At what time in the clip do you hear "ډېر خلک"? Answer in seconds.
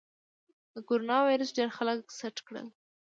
1.57-2.01